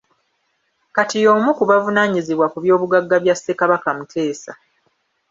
[0.95, 4.51] Kati y’omu ku bavunaanyizibwa ku by’obugagga bya Ssekabaka Muteesa.